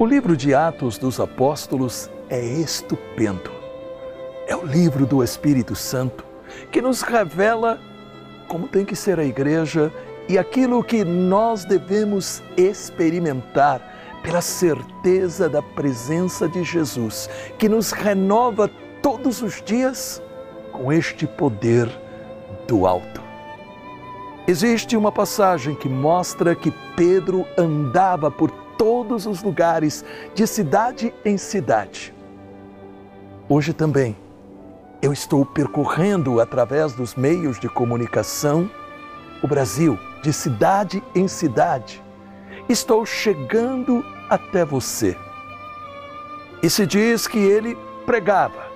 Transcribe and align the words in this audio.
O 0.00 0.06
livro 0.06 0.36
de 0.36 0.54
Atos 0.54 0.96
dos 0.96 1.18
Apóstolos 1.18 2.08
é 2.30 2.40
estupendo. 2.40 3.50
É 4.46 4.54
o 4.54 4.64
livro 4.64 5.04
do 5.04 5.24
Espírito 5.24 5.74
Santo 5.74 6.24
que 6.70 6.80
nos 6.80 7.02
revela 7.02 7.80
como 8.46 8.68
tem 8.68 8.84
que 8.84 8.94
ser 8.94 9.18
a 9.18 9.24
igreja 9.24 9.92
e 10.28 10.38
aquilo 10.38 10.84
que 10.84 11.02
nós 11.04 11.64
devemos 11.64 12.40
experimentar 12.56 14.20
pela 14.22 14.40
certeza 14.40 15.48
da 15.48 15.60
presença 15.60 16.48
de 16.48 16.62
Jesus, 16.62 17.28
que 17.58 17.68
nos 17.68 17.90
renova 17.90 18.70
todos 19.02 19.42
os 19.42 19.60
dias 19.60 20.22
com 20.70 20.92
este 20.92 21.26
poder 21.26 21.90
do 22.68 22.86
alto. 22.86 23.20
Existe 24.46 24.96
uma 24.96 25.10
passagem 25.10 25.74
que 25.74 25.88
mostra 25.88 26.54
que 26.54 26.72
Pedro 26.94 27.44
andava 27.58 28.30
por 28.30 28.67
todos 28.78 29.26
os 29.26 29.42
lugares, 29.42 30.04
de 30.34 30.46
cidade 30.46 31.12
em 31.24 31.36
cidade. 31.36 32.14
Hoje 33.48 33.72
também 33.72 34.16
eu 35.02 35.12
estou 35.12 35.44
percorrendo 35.44 36.40
através 36.40 36.92
dos 36.92 37.14
meios 37.14 37.58
de 37.60 37.68
comunicação 37.68 38.70
o 39.42 39.46
Brasil, 39.46 39.98
de 40.22 40.32
cidade 40.32 41.02
em 41.14 41.28
cidade. 41.28 42.02
Estou 42.68 43.04
chegando 43.04 44.04
até 44.30 44.64
você. 44.64 45.16
E 46.62 46.68
se 46.68 46.86
diz 46.86 47.26
que 47.26 47.38
ele 47.38 47.76
pregava. 48.04 48.66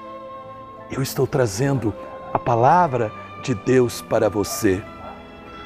Eu 0.90 1.02
estou 1.02 1.26
trazendo 1.26 1.92
a 2.32 2.38
palavra 2.38 3.10
de 3.42 3.54
Deus 3.54 4.00
para 4.00 4.28
você. 4.28 4.82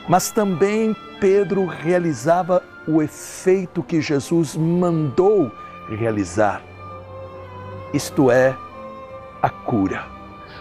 Mas 0.08 0.30
também 0.30 0.94
Pedro 1.20 1.66
realizava 1.66 2.62
o 2.86 3.02
efeito 3.02 3.82
que 3.82 4.00
Jesus 4.00 4.56
mandou 4.56 5.50
realizar. 5.88 6.62
Isto 7.92 8.30
é, 8.30 8.56
a 9.42 9.50
cura. 9.50 10.04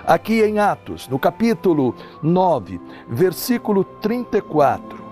Aqui 0.06 0.42
em 0.44 0.60
Atos, 0.60 1.08
no 1.08 1.18
capítulo 1.18 1.96
9, 2.22 2.80
versículo 3.08 3.84
34, 3.84 5.04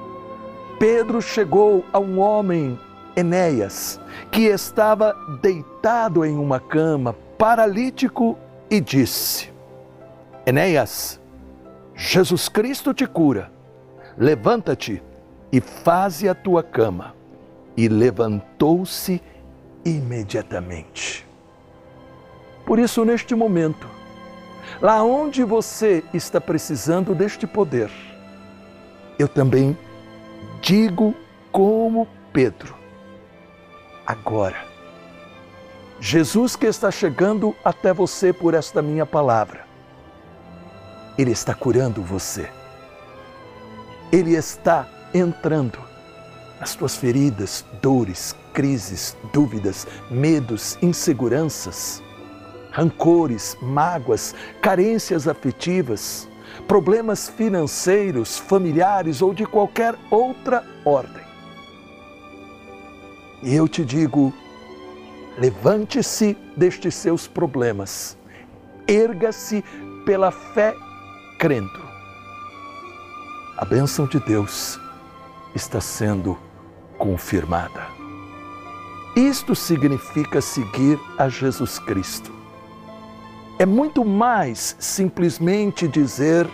Pedro 0.80 1.22
chegou 1.22 1.84
a 1.92 2.00
um 2.00 2.20
homem, 2.20 2.80
Enéas, 3.16 4.00
que 4.32 4.44
estava 4.44 5.16
deitado 5.42 6.26
em 6.26 6.38
uma 6.38 6.60
cama, 6.60 7.14
paralítico, 7.38 8.38
e 8.70 8.80
disse: 8.80 9.52
Enéas, 10.46 11.20
Jesus 11.96 12.50
Cristo 12.50 12.94
te 12.94 13.06
cura. 13.06 13.52
Levanta-te 14.18 15.02
e 15.52 15.62
faze 15.62 16.28
a 16.28 16.36
tua 16.36 16.64
cama. 16.64 17.16
E 17.76 17.88
levantou-se 17.88 19.22
imediatamente. 19.84 21.26
Por 22.66 22.80
isso, 22.80 23.04
neste 23.04 23.36
momento, 23.36 23.88
lá 24.82 25.04
onde 25.04 25.44
você 25.44 26.04
está 26.14 26.40
precisando 26.40 27.14
deste 27.14 27.46
poder, 27.46 27.90
eu 29.20 29.28
também 29.28 29.78
digo 30.62 31.14
como 31.52 32.08
Pedro, 32.32 32.76
agora, 34.06 34.58
Jesus 36.00 36.56
que 36.56 36.66
está 36.66 36.90
chegando 36.90 37.56
até 37.64 37.94
você 37.94 38.34
por 38.34 38.54
esta 38.54 38.82
minha 38.82 39.06
palavra, 39.06 39.66
Ele 41.18 41.32
está 41.32 41.54
curando 41.54 42.02
você. 42.02 42.50
Ele 44.14 44.36
está 44.36 44.88
entrando 45.12 45.80
nas 46.60 46.76
tuas 46.76 46.96
feridas, 46.96 47.66
dores, 47.82 48.36
crises, 48.54 49.18
dúvidas, 49.34 49.88
medos, 50.12 50.78
inseguranças, 50.84 52.00
rancores, 52.70 53.58
mágoas, 53.60 54.36
carências 54.62 55.28
afetivas, 55.28 56.30
problemas 56.68 57.28
financeiros, 57.28 58.38
familiares 58.38 59.20
ou 59.20 59.34
de 59.34 59.48
qualquer 59.48 59.96
outra 60.12 60.64
ordem. 60.86 61.24
E 63.42 63.56
eu 63.56 63.68
te 63.68 63.84
digo, 63.84 64.32
levante-se 65.40 66.38
destes 66.56 66.94
seus 66.94 67.28
problemas, 67.28 68.16
erga-se 68.88 69.64
pela 70.06 70.30
fé 70.30 70.76
crendo. 71.40 71.83
A 73.56 73.64
bênção 73.66 74.08
de 74.08 74.20
Deus 74.20 74.80
está 75.54 75.80
sendo 75.80 76.36
confirmada. 76.98 77.86
Isto 79.16 79.54
significa 79.54 80.42
seguir 80.42 81.00
a 81.20 81.30
Jesus 81.30 81.78
Cristo. 81.78 82.32
É 83.60 83.66
muito 83.66 84.04
mais 84.04 84.76
simplesmente 84.80 85.88
dizer 85.88 86.50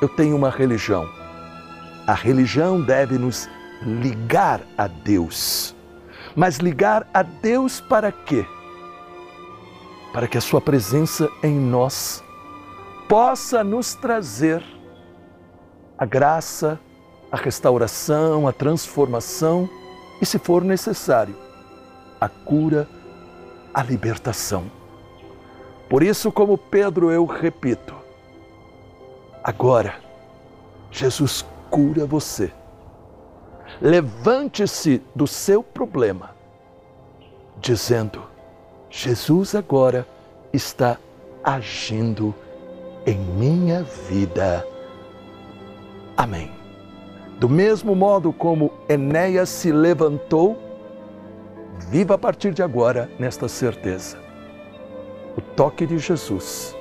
eu 0.00 0.08
tenho 0.08 0.34
uma 0.34 0.50
religião. 0.50 1.08
A 2.08 2.14
religião 2.14 2.82
deve 2.82 3.18
nos 3.18 3.48
ligar 3.80 4.62
a 4.76 4.88
Deus. 4.88 5.76
Mas 6.34 6.56
ligar 6.56 7.08
a 7.14 7.22
Deus 7.22 7.80
para 7.80 8.10
quê? 8.10 8.44
Para 10.12 10.26
que 10.26 10.36
a 10.36 10.40
Sua 10.40 10.60
presença 10.60 11.30
em 11.40 11.54
nós 11.54 12.22
possa 13.08 13.62
nos 13.62 13.94
trazer 13.94 14.75
a 15.98 16.04
graça, 16.04 16.78
a 17.30 17.36
restauração, 17.36 18.46
a 18.46 18.52
transformação 18.52 19.68
e, 20.20 20.26
se 20.26 20.38
for 20.38 20.62
necessário, 20.62 21.36
a 22.20 22.28
cura, 22.28 22.88
a 23.72 23.82
libertação. 23.82 24.64
Por 25.88 26.02
isso, 26.02 26.32
como 26.32 26.58
Pedro, 26.58 27.10
eu 27.10 27.24
repito, 27.24 27.94
agora, 29.42 29.96
Jesus 30.90 31.44
cura 31.70 32.06
você. 32.06 32.52
Levante-se 33.80 35.02
do 35.14 35.26
seu 35.26 35.62
problema, 35.62 36.30
dizendo: 37.58 38.22
Jesus 38.88 39.54
agora 39.54 40.06
está 40.52 40.98
agindo 41.44 42.34
em 43.04 43.18
minha 43.18 43.82
vida. 43.82 44.66
Amém. 46.16 46.50
Do 47.38 47.48
mesmo 47.48 47.94
modo 47.94 48.32
como 48.32 48.72
Enéas 48.88 49.50
se 49.50 49.70
levantou, 49.70 50.56
viva 51.90 52.14
a 52.14 52.18
partir 52.18 52.54
de 52.54 52.62
agora 52.62 53.10
nesta 53.18 53.46
certeza. 53.46 54.18
O 55.36 55.40
toque 55.40 55.86
de 55.86 55.98
Jesus 55.98 56.74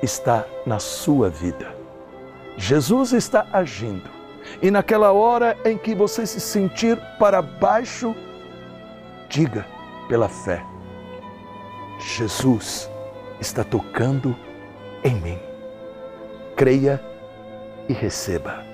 está 0.00 0.46
na 0.64 0.78
sua 0.78 1.28
vida. 1.28 1.74
Jesus 2.56 3.12
está 3.12 3.46
agindo. 3.52 4.08
E 4.62 4.70
naquela 4.70 5.12
hora 5.12 5.56
em 5.64 5.76
que 5.76 5.94
você 5.94 6.24
se 6.24 6.40
sentir 6.40 6.96
para 7.18 7.42
baixo, 7.42 8.14
diga 9.28 9.66
pela 10.08 10.28
fé: 10.28 10.64
Jesus 11.98 12.88
está 13.40 13.64
tocando 13.64 14.36
em 15.02 15.14
mim. 15.16 15.38
Creia 16.56 17.09
e 17.90 17.92
receba. 17.92 18.64